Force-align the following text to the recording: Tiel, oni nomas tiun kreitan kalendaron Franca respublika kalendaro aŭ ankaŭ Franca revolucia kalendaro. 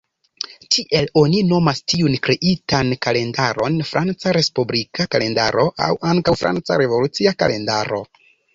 Tiel, 0.75 1.09
oni 1.21 1.41
nomas 1.49 1.81
tiun 1.93 2.15
kreitan 2.27 2.89
kalendaron 3.07 3.77
Franca 3.91 4.33
respublika 4.39 5.07
kalendaro 5.15 5.69
aŭ 5.89 5.93
ankaŭ 6.15 6.37
Franca 6.43 6.83
revolucia 6.85 7.39
kalendaro. 7.45 8.05